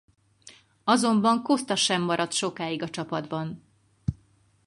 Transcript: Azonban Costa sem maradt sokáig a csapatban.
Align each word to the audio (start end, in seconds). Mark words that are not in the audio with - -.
Azonban 0.83 1.43
Costa 1.43 1.75
sem 1.75 2.01
maradt 2.01 2.33
sokáig 2.33 2.81
a 2.81 2.89
csapatban. 2.89 3.63